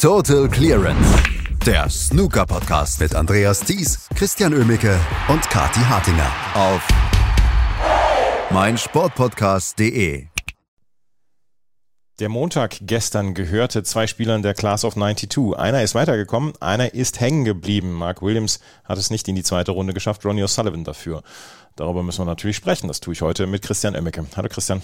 [0.00, 1.22] Total Clearance.
[1.66, 6.88] Der Snooker-Podcast mit Andreas Thies, Christian Ömicke und Kati Hartinger auf
[8.50, 10.24] meinsportpodcast.de.
[12.18, 15.54] Der Montag gestern gehörte zwei Spielern der Class of 92.
[15.58, 17.92] Einer ist weitergekommen, einer ist hängen geblieben.
[17.92, 21.22] Mark Williams hat es nicht in die zweite Runde geschafft, Ronnie O'Sullivan dafür.
[21.76, 22.88] Darüber müssen wir natürlich sprechen.
[22.88, 24.24] Das tue ich heute mit Christian Ömicke.
[24.34, 24.80] Hallo Christian.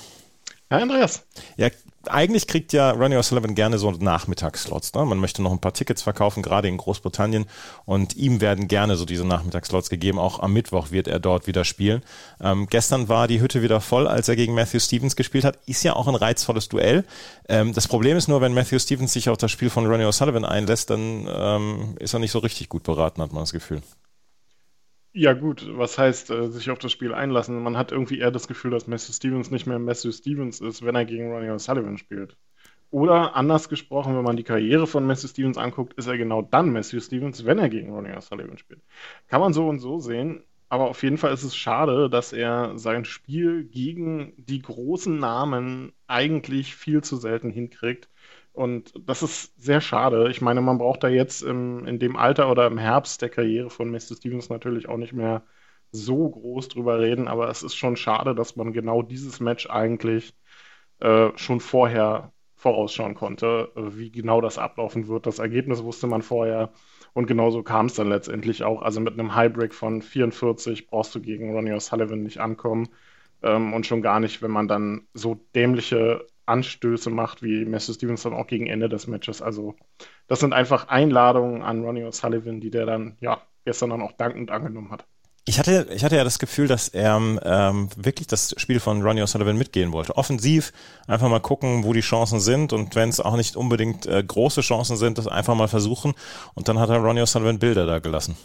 [0.69, 1.25] Hi Andreas.
[1.57, 1.69] Ja,
[2.09, 4.95] eigentlich kriegt ja Ronnie O'Sullivan gerne so Nachmittagsslots.
[4.95, 5.05] Ne?
[5.05, 7.47] Man möchte noch ein paar Tickets verkaufen, gerade in Großbritannien.
[7.85, 10.19] Und ihm werden gerne so diese Nachmittagsslots gegeben.
[10.19, 12.03] Auch am Mittwoch wird er dort wieder spielen.
[12.41, 15.57] Ähm, gestern war die Hütte wieder voll, als er gegen Matthew Stevens gespielt hat.
[15.67, 17.05] Ist ja auch ein reizvolles Duell.
[17.49, 20.45] Ähm, das Problem ist nur, wenn Matthew Stevens sich auf das Spiel von Ronnie O'Sullivan
[20.45, 23.83] einlässt, dann ähm, ist er nicht so richtig gut beraten, hat man das Gefühl.
[25.19, 27.63] Ja, gut, was heißt äh, sich auf das Spiel einlassen?
[27.63, 30.95] Man hat irgendwie eher das Gefühl, dass Matthew Stevens nicht mehr Matthew Stevens ist, wenn
[30.95, 32.37] er gegen Ronnie O'Sullivan spielt.
[32.91, 36.71] Oder anders gesprochen, wenn man die Karriere von Matthew Stevens anguckt, ist er genau dann
[36.71, 38.83] Matthew Stevens, wenn er gegen Ronnie O'Sullivan spielt.
[39.29, 42.79] Kann man so und so sehen, aber auf jeden Fall ist es schade, dass er
[42.79, 48.11] sein Spiel gegen die großen Namen eigentlich viel zu selten hinkriegt
[48.57, 50.31] und das ist sehr schade.
[50.31, 53.71] Ich meine, man braucht da jetzt im, in dem Alter oder im Herbst der Karriere
[53.71, 54.17] von Mr.
[54.17, 55.45] Stevens natürlich auch nicht mehr
[55.93, 60.35] so groß drüber reden, aber es ist schon schade, dass man genau dieses Match eigentlich
[61.01, 65.27] äh, schon vorher vorausschauen konnte, äh, wie genau das ablaufen wird.
[65.27, 66.73] Das Ergebnis wusste man vorher
[67.13, 68.83] und genauso kam es dann letztendlich auch.
[68.83, 72.89] Also mit einem Highbreak von 44 brauchst du gegen Ronnie O'Sullivan nicht ankommen
[73.43, 78.23] ähm, und schon gar nicht, wenn man dann so dämliche Anstöße macht, wie Messi Stevens
[78.23, 79.43] dann auch gegen Ende des Matches.
[79.43, 79.75] Also
[80.29, 84.51] das sind einfach Einladungen an Ronnie O'Sullivan, die der dann ja gestern dann auch dankend
[84.51, 85.05] angenommen hat.
[85.49, 89.23] Ich hatte, ich hatte ja das Gefühl, dass er ähm, wirklich das Spiel von Ronnie
[89.23, 90.17] O'Sullivan mitgehen wollte.
[90.17, 90.73] Offensiv
[91.07, 94.61] einfach mal gucken, wo die Chancen sind und wenn es auch nicht unbedingt äh, große
[94.63, 96.15] Chancen sind, das einfach mal versuchen.
[96.55, 98.37] Und dann hat er Ronnie O'Sullivan Bilder da gelassen.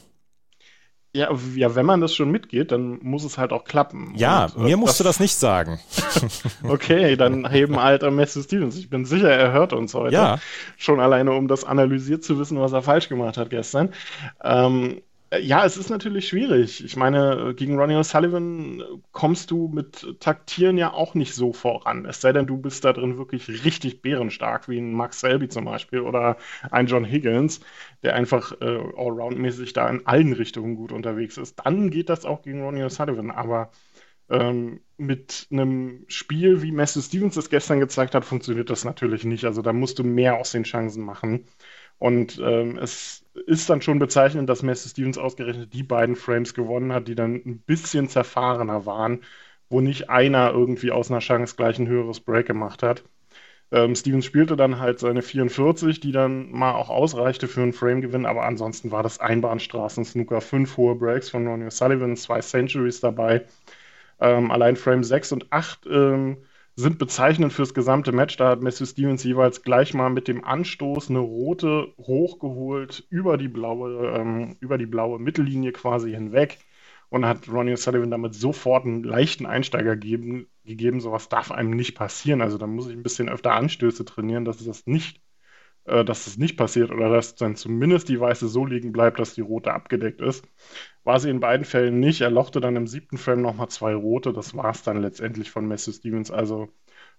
[1.14, 4.14] Ja, ja, wenn man das schon mitgeht, dann muss es halt auch klappen.
[4.16, 5.78] Ja, und, äh, mir musst das, du das nicht sagen.
[6.64, 8.78] okay, dann heben alter Messi Stevens.
[8.78, 10.14] Ich bin sicher, er hört uns heute.
[10.14, 10.40] Ja.
[10.78, 13.90] Schon alleine, um das analysiert zu wissen, was er falsch gemacht hat gestern.
[14.42, 15.02] Ähm,
[15.40, 16.84] ja, es ist natürlich schwierig.
[16.84, 18.84] Ich meine, gegen Ronnie O'Sullivan
[19.14, 22.06] kommst du mit Taktieren ja auch nicht so voran.
[22.06, 25.64] Es sei denn, du bist da drin wirklich richtig bärenstark, wie ein Max Selby zum
[25.66, 26.36] Beispiel oder
[26.70, 27.62] ein John Higgins,
[28.04, 31.56] der einfach äh, allroundmäßig da in allen Richtungen gut unterwegs ist.
[31.66, 33.32] Dann geht das auch gegen Ronnie O'Sullivan.
[33.32, 33.72] Aber
[34.30, 39.46] ähm, mit einem Spiel, wie Matthew Stevens das gestern gezeigt hat, funktioniert das natürlich nicht.
[39.46, 41.46] Also da musst du mehr aus den Chancen machen.
[42.02, 46.94] Und ähm, es ist dann schon bezeichnend, dass Messi Stevens ausgerechnet die beiden Frames gewonnen
[46.94, 49.22] hat, die dann ein bisschen zerfahrener waren,
[49.70, 53.04] wo nicht einer irgendwie aus einer Chance gleich ein höheres Break gemacht hat.
[53.72, 58.26] Ähm, Stevens spielte dann halt seine 44, die dann mal auch ausreichte für einen Frame-Gewinn,
[58.26, 60.42] aber ansonsten war das Einbahnstraßen-Snooker.
[60.42, 63.46] Fünf hohe Breaks von Ronnie Sullivan, zwei Centuries dabei.
[64.20, 66.38] Ähm, allein Frame 6 und 8 ähm,
[66.76, 68.38] sind bezeichnend fürs gesamte Match.
[68.38, 73.50] Da hat Matthew Stevens jeweils gleich mal mit dem Anstoß eine rote hochgeholt über die
[73.50, 76.60] blaue, ähm, über die blaue Mittellinie quasi hinweg
[77.10, 80.48] und hat Ronnie O'Sullivan damit sofort einen leichten Einsteiger gegeben.
[80.64, 81.02] gegeben.
[81.02, 82.42] Sowas darf einem nicht passieren.
[82.42, 85.22] Also da muss ich ein bisschen öfter Anstöße trainieren, dass das nicht,
[85.86, 89.34] äh, dass das nicht passiert oder dass dann zumindest die weiße so liegen bleibt, dass
[89.34, 90.46] die rote abgedeckt ist.
[91.04, 92.22] War sie in beiden Fällen nicht.
[92.22, 94.34] Er lochte dann im siebten Frame nochmal zwei rote.
[94.34, 96.32] Das war es dann letztendlich von Matthew Stevens.
[96.32, 96.70] Also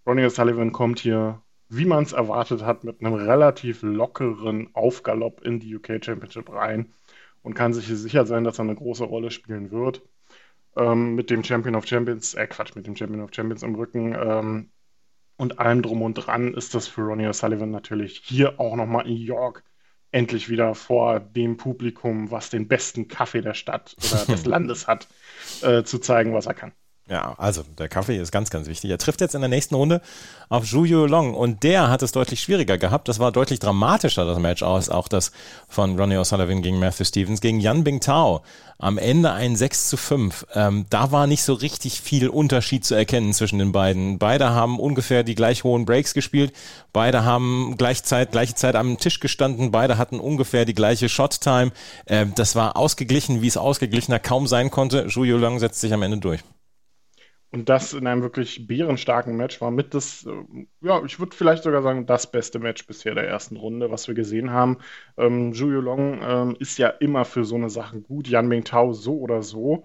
[0.06, 5.58] Ronnie O'Sullivan kommt hier, wie man es erwartet hat, mit einem relativ lockeren Aufgalopp in
[5.60, 6.92] die UK Championship rein
[7.42, 10.02] und kann sich hier sicher sein, dass er eine große Rolle spielen wird.
[10.76, 14.14] Ähm, mit dem Champion of Champions, äh Quatsch, mit dem Champion of Champions im Rücken
[14.18, 14.70] ähm,
[15.36, 19.16] und allem drum und dran ist das für Ronnie O'Sullivan natürlich hier auch nochmal in
[19.16, 19.64] York
[20.12, 25.08] endlich wieder vor dem Publikum, was den besten Kaffee der Stadt oder des Landes hat,
[25.62, 26.72] äh, zu zeigen, was er kann.
[27.12, 28.90] Ja, also der Kaffee ist ganz, ganz wichtig.
[28.90, 30.00] Er trifft jetzt in der nächsten Runde
[30.48, 33.06] auf Zhu Long und der hat es deutlich schwieriger gehabt.
[33.06, 35.30] Das war deutlich dramatischer, das Match aus, auch das
[35.68, 38.40] von Ronnie O'Sullivan gegen Matthew Stevens, gegen Yan Bingtao.
[38.78, 40.46] Am Ende ein 6 zu 5.
[40.54, 44.18] Ähm, da war nicht so richtig viel Unterschied zu erkennen zwischen den beiden.
[44.18, 46.54] Beide haben ungefähr die gleich hohen Breaks gespielt.
[46.94, 49.70] Beide haben gleich Zeit, gleiche Zeit am Tisch gestanden.
[49.70, 51.72] Beide hatten ungefähr die gleiche Shot-Time.
[52.06, 55.08] Ähm, das war ausgeglichen, wie es ausgeglichener kaum sein konnte.
[55.08, 56.40] Zhu Long setzt sich am Ende durch.
[57.52, 61.64] Und das in einem wirklich bärenstarken Match war mit das, äh, ja, ich würde vielleicht
[61.64, 64.78] sogar sagen, das beste Match bisher der ersten Runde, was wir gesehen haben.
[65.18, 68.94] Ähm, Zhu Long ähm, ist ja immer für so eine Sachen gut, Yan Ming Tao
[68.94, 69.84] so oder so.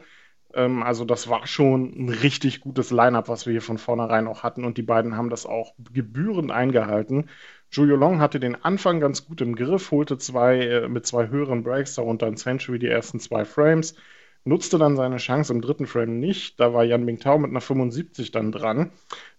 [0.54, 4.44] Ähm, also das war schon ein richtig gutes Line-up, was wir hier von vornherein auch
[4.44, 7.30] hatten und die beiden haben das auch gebührend eingehalten.
[7.70, 11.64] Julio Long hatte den Anfang ganz gut im Griff, holte zwei äh, mit zwei höheren
[11.64, 13.96] Breaks, darunter ein Century, die ersten zwei Frames,
[14.48, 16.60] nutzte dann seine Chance im dritten Frame nicht.
[16.60, 18.92] Da war Yan Bingtao mit einer 75 dann dran.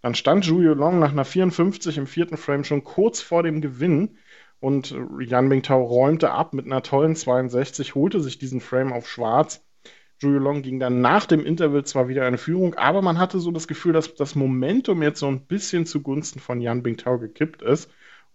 [0.02, 4.19] Dann stand Julio Long nach einer 54 im vierten Frame schon kurz vor dem Gewinn
[4.60, 9.64] und Yan Bingtao räumte ab mit einer tollen 62, holte sich diesen Frame auf schwarz.
[10.20, 13.52] Julio Long ging dann nach dem Interval zwar wieder in Führung, aber man hatte so
[13.52, 17.88] das Gefühl, dass das Momentum jetzt so ein bisschen zugunsten von Yan Bingtao gekippt ist.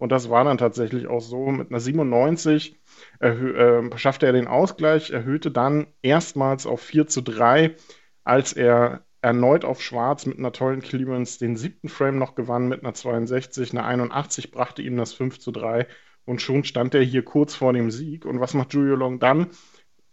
[0.03, 1.45] Und das war dann tatsächlich auch so.
[1.45, 2.77] Mit einer 97
[3.19, 7.77] äh, schaffte er den Ausgleich, erhöhte dann erstmals auf 4 zu 3,
[8.25, 12.83] als er erneut auf Schwarz mit einer tollen Clearance den siebten Frame noch gewann mit
[12.83, 13.71] einer 62.
[13.71, 15.88] Eine 81 brachte ihm das 5 zu 3
[16.25, 18.25] und schon stand er hier kurz vor dem Sieg.
[18.25, 19.51] Und was macht Julio Long dann?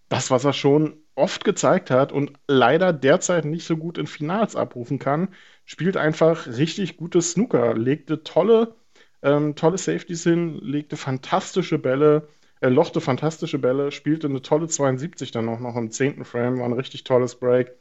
[0.09, 4.55] Das, was er schon oft gezeigt hat und leider derzeit nicht so gut in Finals
[4.55, 5.35] abrufen kann,
[5.65, 8.77] spielt einfach richtig gutes Snooker, legte tolle
[9.23, 12.29] ähm, tolle Safeties hin, legte fantastische Bälle,
[12.61, 16.67] äh, lochte fantastische Bälle, spielte eine tolle 72 dann auch noch im zehnten Frame, war
[16.67, 17.73] ein richtig tolles Break.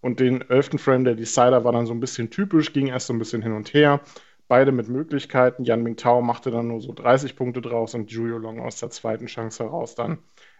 [0.00, 3.14] Und den elften Frame, der Decider, war dann so ein bisschen typisch, ging erst so
[3.14, 4.00] ein bisschen hin und her.
[4.48, 5.64] Beide mit Möglichkeiten.
[5.64, 9.26] Yan Mingtao machte dann nur so 30 Punkte draus und Julio Long aus der zweiten
[9.26, 10.18] Chance heraus dann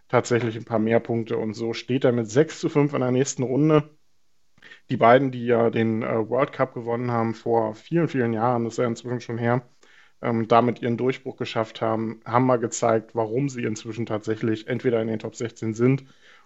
[0.08, 1.36] tatsächlich ein paar mehr Punkte.
[1.36, 3.90] Und so steht er mit 6 zu 5 in der nächsten Runde.
[4.90, 8.74] Die beiden, die ja den äh, World Cup gewonnen haben vor vielen, vielen Jahren, das
[8.74, 9.62] ist ja inzwischen schon her,
[10.22, 15.08] ähm, damit ihren Durchbruch geschafft haben, haben mal gezeigt, warum sie inzwischen tatsächlich entweder in
[15.08, 16.04] den Top 16 sind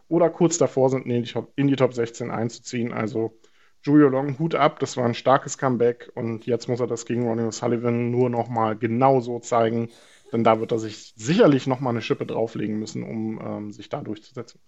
[0.08, 2.93] oder kurz davor sind, in die Top, in die Top 16 einzuziehen.
[2.93, 3.38] Also
[3.82, 7.26] Julio Long, Hut ab, das war ein starkes Comeback und jetzt muss er das gegen
[7.26, 9.88] Ronnie O'Sullivan nur nochmal genau so zeigen,
[10.32, 14.00] denn da wird er sich sicherlich nochmal eine Schippe drauflegen müssen, um ähm, sich da
[14.00, 14.60] durchzusetzen.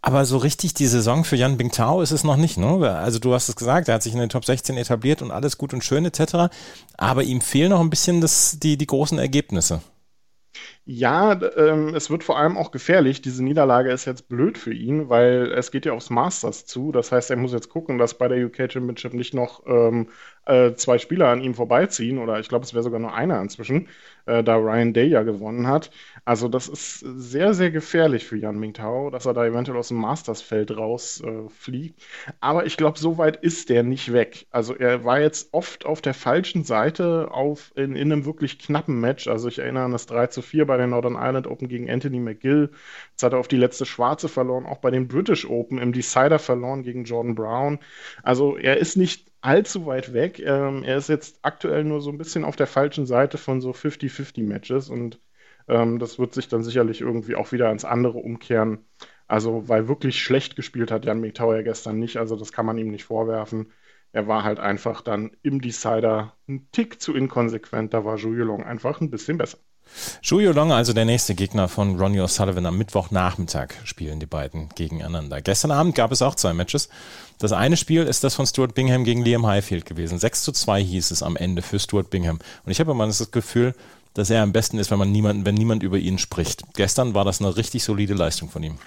[0.00, 2.90] Aber so richtig die Saison für Jan Bingtao ist es noch nicht, ne?
[2.90, 5.58] Also du hast es gesagt, er hat sich in den Top 16 etabliert und alles
[5.58, 6.52] gut und schön etc.
[6.96, 9.82] Aber ihm fehlen noch ein bisschen das, die, die großen Ergebnisse.
[10.84, 13.22] Ja, ähm, es wird vor allem auch gefährlich.
[13.22, 16.90] Diese Niederlage ist jetzt blöd für ihn, weil es geht ja aufs Masters zu.
[16.90, 20.08] Das heißt, er muss jetzt gucken, dass bei der UK Championship nicht noch ähm,
[20.46, 23.88] äh, zwei Spieler an ihm vorbeiziehen oder ich glaube, es wäre sogar nur einer inzwischen
[24.26, 25.90] äh, da Ryan Day ja gewonnen hat.
[26.24, 29.98] Also das ist sehr, sehr gefährlich für Jan Mingtao, dass er da eventuell aus dem
[29.98, 32.00] Mastersfeld rausfliegt.
[32.00, 34.46] Äh, Aber ich glaube, so weit ist der nicht weg.
[34.50, 39.00] Also er war jetzt oft auf der falschen Seite auf, in, in einem wirklich knappen
[39.00, 39.28] Match.
[39.28, 42.20] Also ich erinnere an das 3 zu 4 bei den Northern Ireland Open gegen Anthony
[42.20, 42.70] McGill.
[43.12, 46.38] Jetzt hat er auf die letzte Schwarze verloren, auch bei den British Open im Decider
[46.38, 47.78] verloren gegen Jordan Brown.
[48.22, 50.38] Also er ist nicht allzu weit weg.
[50.40, 53.72] Ähm, er ist jetzt aktuell nur so ein bisschen auf der falschen Seite von so
[53.72, 55.20] 50-50 Matches und
[55.68, 58.84] ähm, das wird sich dann sicherlich irgendwie auch wieder ins andere umkehren.
[59.28, 62.78] Also, weil wirklich schlecht gespielt hat Jan McTauer ja gestern nicht, also das kann man
[62.78, 63.72] ihm nicht vorwerfen.
[64.12, 68.64] Er war halt einfach dann im Decider ein Tick zu inkonsequent, da war Julio Long
[68.64, 69.58] einfach ein bisschen besser.
[70.22, 75.40] Julio Long, also der nächste Gegner von Ronnie O'Sullivan am Mittwochnachmittag spielen die beiden gegeneinander.
[75.40, 76.88] Gestern Abend gab es auch zwei Matches.
[77.38, 80.18] Das eine Spiel ist das von Stuart Bingham gegen Liam Highfield gewesen.
[80.18, 82.38] 6 zu 2 hieß es am Ende für Stuart Bingham.
[82.64, 83.74] Und ich habe immer das Gefühl,
[84.14, 86.64] dass er am besten ist, wenn man niemanden, wenn niemand über ihn spricht.
[86.74, 88.78] Gestern war das eine richtig solide Leistung von ihm.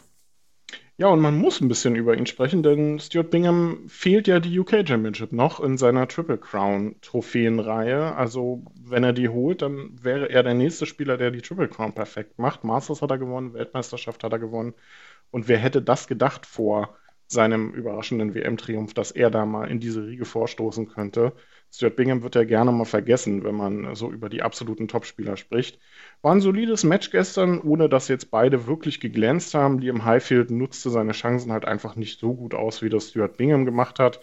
[1.03, 4.57] Ja, und man muss ein bisschen über ihn sprechen, denn Stuart Bingham fehlt ja die
[4.57, 8.15] UK Championship noch in seiner Triple Crown Trophäenreihe.
[8.15, 11.91] Also, wenn er die holt, dann wäre er der nächste Spieler, der die Triple Crown
[11.93, 12.63] perfekt macht.
[12.63, 14.75] Masters hat er gewonnen, Weltmeisterschaft hat er gewonnen.
[15.29, 16.95] Und wer hätte das gedacht vor
[17.27, 21.33] seinem überraschenden WM-Triumph, dass er da mal in diese Riege vorstoßen könnte?
[21.73, 25.79] Stuart Bingham wird ja gerne mal vergessen, wenn man so über die absoluten Topspieler spricht.
[26.21, 29.79] War ein solides Match gestern, ohne dass jetzt beide wirklich geglänzt haben.
[29.79, 33.65] Liam Highfield nutzte seine Chancen halt einfach nicht so gut aus, wie das Stuart Bingham
[33.65, 34.19] gemacht hat.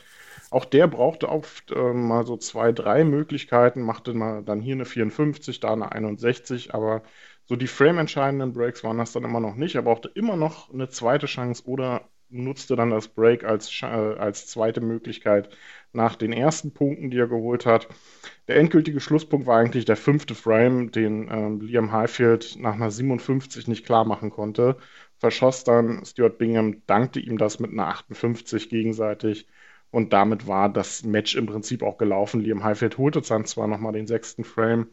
[0.50, 4.84] Auch der brauchte oft äh, mal so zwei, drei Möglichkeiten, machte mal dann hier eine
[4.84, 7.02] 54, da eine 61, aber
[7.46, 9.74] so die frame-entscheidenden Breaks waren das dann immer noch nicht.
[9.74, 14.46] Er brauchte immer noch eine zweite Chance oder nutzte dann das Break als, äh, als
[14.46, 15.50] zweite Möglichkeit
[15.92, 17.88] nach den ersten Punkten, die er geholt hat.
[18.48, 23.68] Der endgültige Schlusspunkt war eigentlich der fünfte Frame, den ähm, Liam Highfield nach einer 57
[23.68, 24.76] nicht klar machen konnte.
[25.18, 29.46] Verschoss dann Stuart Bingham, dankte ihm das mit einer 58 gegenseitig.
[29.90, 32.40] Und damit war das Match im Prinzip auch gelaufen.
[32.40, 34.86] Liam Highfield holte dann zwar nochmal den sechsten Frame,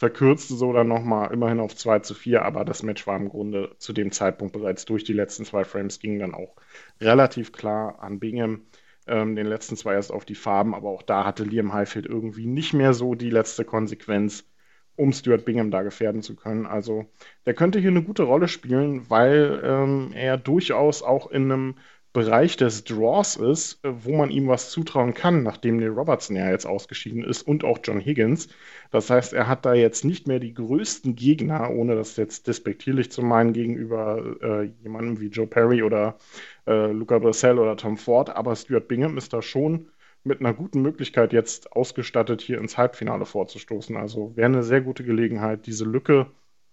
[0.00, 3.76] verkürzte so dann nochmal immerhin auf 2 zu 4, aber das Match war im Grunde
[3.76, 5.04] zu dem Zeitpunkt bereits durch.
[5.04, 6.56] Die letzten zwei Frames gingen dann auch
[7.02, 8.62] relativ klar an Bingham
[9.06, 12.46] ähm, den letzten zwei erst auf die Farben, aber auch da hatte Liam Highfield irgendwie
[12.46, 14.48] nicht mehr so die letzte Konsequenz,
[14.96, 16.64] um Stuart Bingham da gefährden zu können.
[16.64, 17.04] Also
[17.44, 21.74] der könnte hier eine gute Rolle spielen, weil ähm, er durchaus auch in einem
[22.12, 26.66] Bereich des Draws ist, wo man ihm was zutrauen kann, nachdem Neil Robertson ja jetzt
[26.66, 28.48] ausgeschieden ist und auch John Higgins.
[28.90, 33.12] Das heißt, er hat da jetzt nicht mehr die größten Gegner, ohne das jetzt despektierlich
[33.12, 36.18] zu meinen, gegenüber äh, jemandem wie Joe Perry oder
[36.66, 38.30] äh, Luca Brissell oder Tom Ford.
[38.30, 39.88] Aber Stuart Bingham ist da schon
[40.24, 43.96] mit einer guten Möglichkeit jetzt ausgestattet, hier ins Halbfinale vorzustoßen.
[43.96, 46.26] Also wäre eine sehr gute Gelegenheit, diese Lücke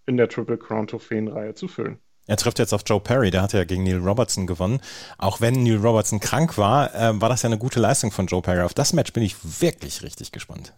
[0.08, 2.00] in der Triple Crown Trophäenreihe zu füllen.
[2.28, 4.82] Er trifft jetzt auf Joe Perry, der hat ja gegen Neil Robertson gewonnen.
[5.18, 8.42] Auch wenn Neil Robertson krank war, äh, war das ja eine gute Leistung von Joe
[8.42, 8.62] Perry.
[8.62, 10.74] Auf das Match bin ich wirklich richtig gespannt.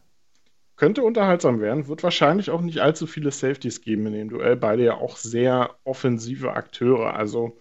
[0.75, 4.55] Könnte unterhaltsam werden, wird wahrscheinlich auch nicht allzu viele Safeties geben in dem Duell.
[4.55, 7.15] Beide ja auch sehr offensive Akteure.
[7.15, 7.57] Also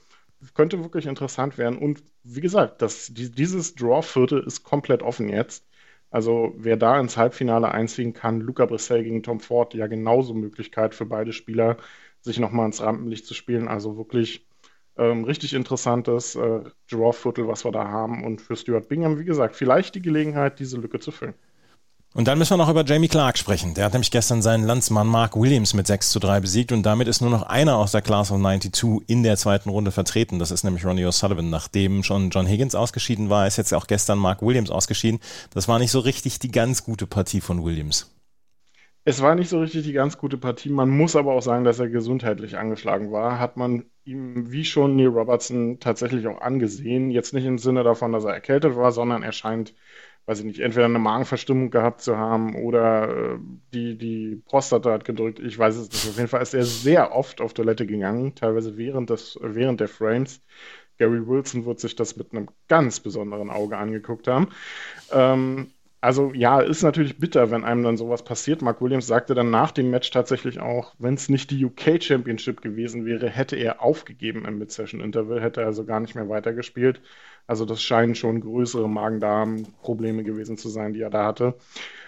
[0.54, 1.78] könnte wirklich interessant werden.
[1.78, 5.64] Und wie gesagt, das, dieses Draw-Viertel ist komplett offen jetzt.
[6.11, 10.95] Also wer da ins Halbfinale einziehen kann, Luca Brissell gegen Tom Ford, ja genauso Möglichkeit
[10.95, 11.76] für beide Spieler
[12.23, 13.69] sich nochmal ins Rampenlicht zu spielen.
[13.69, 14.47] Also wirklich
[14.97, 16.61] ähm, richtig interessantes äh,
[16.91, 18.25] Draw-Viertel, was wir da haben.
[18.25, 21.35] Und für Stuart Bingham, wie gesagt, vielleicht die Gelegenheit, diese Lücke zu füllen.
[22.15, 23.75] Und dann müssen wir noch über Jamie Clark sprechen.
[23.75, 27.07] Der hat nämlich gestern seinen Landsmann Mark Williams mit 6 zu 3 besiegt und damit
[27.07, 30.39] ist nur noch einer aus der Class of 92 in der zweiten Runde vertreten.
[30.39, 31.51] Das ist nämlich Ronnie O'Sullivan.
[31.51, 35.21] Nachdem schon John Higgins ausgeschieden war, ist jetzt auch gestern Mark Williams ausgeschieden.
[35.53, 38.11] Das war nicht so richtig die ganz gute Partie von Williams.
[39.09, 40.69] Es war nicht so richtig die ganz gute Partie.
[40.69, 43.38] Man muss aber auch sagen, dass er gesundheitlich angeschlagen war.
[43.38, 47.11] Hat man ihm, wie schon Neil Robertson, tatsächlich auch angesehen.
[47.11, 49.75] Jetzt nicht im Sinne davon, dass er erkältet war, sondern er scheint,
[50.27, 53.38] weiß ich nicht, entweder eine Magenverstimmung gehabt zu haben oder äh,
[53.73, 55.38] die, die Prostata hat gedrückt.
[55.38, 56.07] Ich weiß es nicht.
[56.07, 59.88] Auf jeden Fall ist er sehr oft auf Toilette gegangen, teilweise während, des, während der
[59.88, 60.43] Frames.
[60.99, 64.49] Gary Wilson wird sich das mit einem ganz besonderen Auge angeguckt haben.
[65.12, 68.62] Ähm, also ja, ist natürlich bitter, wenn einem dann sowas passiert.
[68.62, 72.62] Mark Williams sagte dann nach dem Match tatsächlich auch, wenn es nicht die UK Championship
[72.62, 77.00] gewesen wäre, hätte er aufgegeben im Mid-Session-Interval, hätte er also gar nicht mehr weitergespielt.
[77.49, 81.55] Also das scheinen schon größere Magen-Darm-Probleme gewesen zu sein, die er da hatte.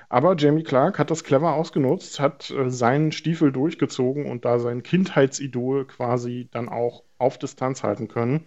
[0.08, 4.82] Aber Jamie Clark hat das clever ausgenutzt, hat äh, seinen Stiefel durchgezogen und da sein
[4.82, 8.44] Kindheitsidol quasi dann auch auf Distanz halten können.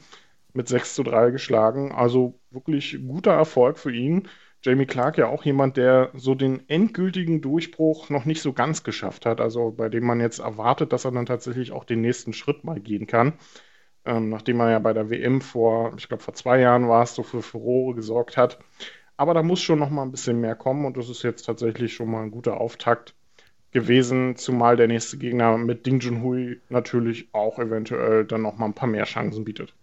[0.54, 1.92] Mit 6 zu 3 geschlagen.
[1.92, 4.28] Also wirklich guter Erfolg für ihn.
[4.66, 9.26] Jamie Clark ja auch jemand, der so den endgültigen Durchbruch noch nicht so ganz geschafft
[9.26, 9.42] hat.
[9.42, 12.80] Also bei dem man jetzt erwartet, dass er dann tatsächlich auch den nächsten Schritt mal
[12.80, 13.34] gehen kann.
[14.06, 17.16] Ähm, nachdem er ja bei der WM vor, ich glaube vor zwei Jahren war es,
[17.16, 18.60] so für Furore gesorgt hat.
[19.18, 21.94] Aber da muss schon noch mal ein bisschen mehr kommen und das ist jetzt tatsächlich
[21.94, 23.16] schon mal ein guter Auftakt
[23.72, 28.74] gewesen, zumal der nächste Gegner mit Ding Junhui natürlich auch eventuell dann noch mal ein
[28.74, 29.74] paar mehr Chancen bietet.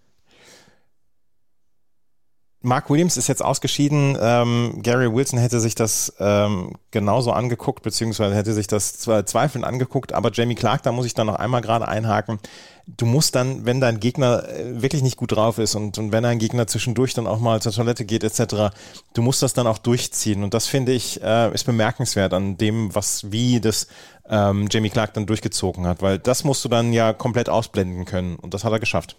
[2.63, 4.19] Mark Williams ist jetzt ausgeschieden.
[4.21, 10.13] Ähm, Gary Wilson hätte sich das ähm, genauso angeguckt, beziehungsweise hätte sich das zweifelnd angeguckt,
[10.13, 12.39] aber Jamie Clark, da muss ich dann noch einmal gerade einhaken.
[12.87, 16.27] Du musst dann, wenn dein Gegner äh, wirklich nicht gut drauf ist und, und wenn
[16.27, 18.75] ein Gegner zwischendurch dann auch mal zur Toilette geht, etc.,
[19.15, 20.43] du musst das dann auch durchziehen.
[20.45, 23.87] Und das finde ich, äh, ist bemerkenswert an dem, was, wie das
[24.29, 28.37] ähm, Jamie Clark dann durchgezogen hat, weil das musst du dann ja komplett ausblenden können.
[28.37, 29.17] Und das hat er geschafft.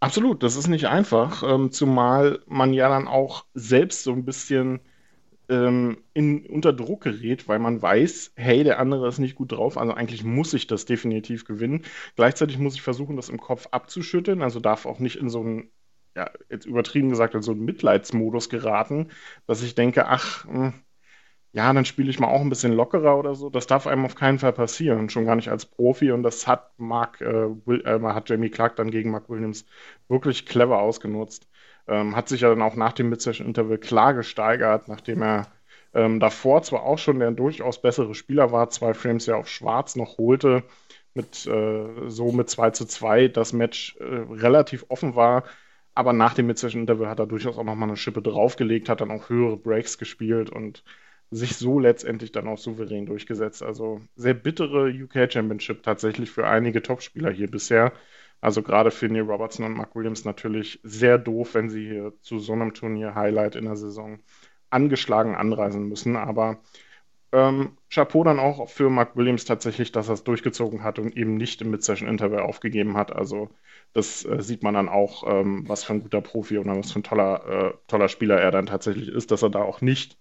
[0.00, 4.80] Absolut, das ist nicht einfach, ähm, zumal man ja dann auch selbst so ein bisschen
[5.48, 9.78] ähm, in, unter Druck gerät, weil man weiß, hey, der andere ist nicht gut drauf,
[9.78, 11.84] also eigentlich muss ich das definitiv gewinnen.
[12.16, 15.70] Gleichzeitig muss ich versuchen, das im Kopf abzuschütteln, also darf auch nicht in so einen,
[16.16, 19.10] ja, jetzt übertrieben gesagt, in so einen Mitleidsmodus geraten,
[19.46, 20.74] dass ich denke, ach, mh, hm,
[21.52, 23.48] ja, dann spiele ich mal auch ein bisschen lockerer oder so.
[23.50, 26.12] Das darf einem auf keinen Fall passieren, schon gar nicht als Profi.
[26.12, 29.64] Und das hat Mark, äh, äh, hat Jamie Clark dann gegen Mark Williams
[30.08, 31.48] wirklich clever ausgenutzt.
[31.86, 35.46] Ähm, hat sich ja dann auch nach dem Mid-Session-Interval klar gesteigert, nachdem er
[35.94, 39.96] ähm, davor zwar auch schon der durchaus bessere Spieler war, zwei Frames ja auf Schwarz
[39.96, 40.64] noch holte,
[41.14, 45.44] mit äh, so mit 2 zu 2 das Match äh, relativ offen war.
[45.94, 49.28] Aber nach dem Mid-Session-Interval hat er durchaus auch nochmal eine Schippe draufgelegt, hat dann auch
[49.30, 50.84] höhere Breaks gespielt und
[51.30, 53.62] sich so letztendlich dann auch souverän durchgesetzt.
[53.62, 57.92] Also sehr bittere UK Championship tatsächlich für einige Topspieler hier bisher.
[58.40, 62.38] Also gerade für Neil Robertson und Mark Williams natürlich sehr doof, wenn sie hier zu
[62.38, 64.20] so einem Turnier-Highlight in der Saison
[64.70, 66.16] angeschlagen anreisen müssen.
[66.16, 66.60] Aber
[67.32, 71.36] ähm, Chapeau dann auch für Mark Williams tatsächlich, dass er es durchgezogen hat und eben
[71.36, 73.14] nicht im Mid-Session-Interval aufgegeben hat.
[73.14, 73.50] Also
[73.92, 77.00] das äh, sieht man dann auch, ähm, was für ein guter Profi oder was für
[77.00, 80.18] ein toller, äh, toller Spieler er dann tatsächlich ist, dass er da auch nicht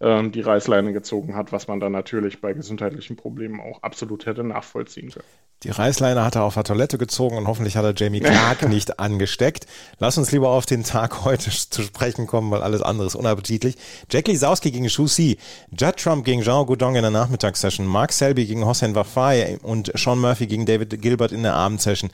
[0.00, 4.44] ähm, die Reißleine gezogen hat, was man dann natürlich bei gesundheitlichen Problemen auch absolut hätte
[4.44, 5.24] nachvollziehen können.
[5.64, 9.00] Die Reißleine hat er auf der Toilette gezogen und hoffentlich hat er Jamie Clark nicht
[9.00, 9.66] angesteckt.
[9.98, 13.76] Lass uns lieber auf den Tag heute zu sprechen kommen, weil alles andere ist unappetitlich.
[14.08, 15.36] Jack Lisowski gegen Shu Si,
[15.76, 20.20] Judd Trump gegen Jean Goudong in der Nachmittagssession, Mark Selby gegen Hossein Wafai und Sean
[20.20, 22.10] Murphy gegen David Gilbert in der Abendsession.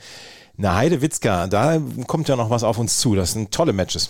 [0.57, 3.13] Na, Heidewitzka, da kommt ja noch was auf uns zu.
[3.13, 4.09] Das sind tolle Matches.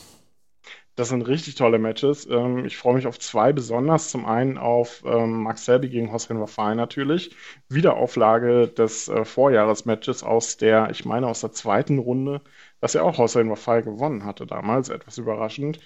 [0.96, 2.26] Das sind richtig tolle Matches.
[2.30, 4.10] Ähm, ich freue mich auf zwei besonders.
[4.12, 7.36] Zum einen auf ähm, Max Selby gegen Hossein Wafai natürlich.
[7.68, 12.42] Wiederauflage des äh, Vorjahresmatches aus der, ich meine, aus der zweiten Runde,
[12.80, 15.80] das ja auch Hossein Wafai gewonnen hatte damals, etwas überraschend.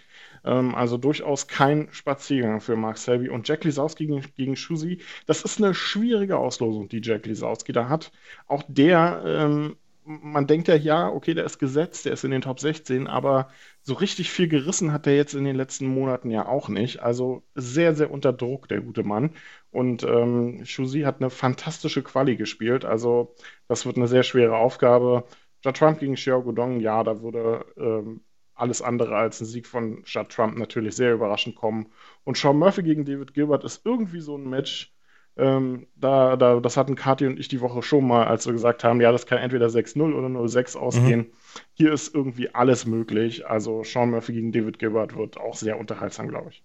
[0.45, 3.29] Ähm, also durchaus kein Spaziergang für Max Selby.
[3.29, 7.89] Und Jack Lisowski gegen, gegen Schusi, das ist eine schwierige Auslosung, die Jack Lisowski da
[7.89, 8.11] hat.
[8.47, 9.75] Auch der ähm,
[10.09, 13.49] man denkt ja, ja, okay, der ist gesetzt, der ist in den Top 16, aber
[13.83, 17.01] so richtig viel gerissen hat er jetzt in den letzten Monaten ja auch nicht.
[17.01, 19.35] Also sehr, sehr unter Druck, der gute Mann.
[19.69, 22.85] Und ähm, Shuzi hat eine fantastische Quali gespielt.
[22.85, 23.35] Also
[23.67, 25.25] das wird eine sehr schwere Aufgabe.
[25.63, 28.21] Judd Trump gegen Xiao Gudong, ja, da würde ähm,
[28.55, 31.91] alles andere als ein Sieg von Judd Trump natürlich sehr überraschend kommen.
[32.23, 34.91] Und Sean Murphy gegen David Gilbert ist irgendwie so ein Match,
[35.39, 38.83] ähm, da, da, das hatten Kathi und ich die Woche schon mal, als wir gesagt
[38.83, 41.19] haben, ja, das kann entweder 6-0 oder 0-6 ausgehen.
[41.19, 41.31] Mhm.
[41.73, 43.47] Hier ist irgendwie alles möglich.
[43.47, 46.63] Also Sean Murphy gegen David Gilbert wird auch sehr unterhaltsam, glaube ich.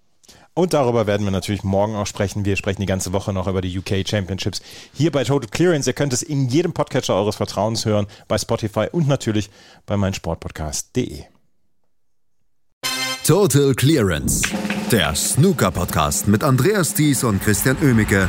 [0.55, 2.45] Und darüber werden wir natürlich morgen auch sprechen.
[2.45, 4.63] Wir sprechen die ganze Woche noch über die UK Championships
[4.93, 5.91] hier bei Total Clearance.
[5.91, 9.51] Ihr könnt es in jedem Podcatcher eures Vertrauens hören, bei Spotify und natürlich
[9.87, 11.25] bei meinsportpodcast.de.
[13.27, 14.43] Total Clearance,
[14.93, 18.29] der Snooker-Podcast mit Andreas Thies und Christian Oemicke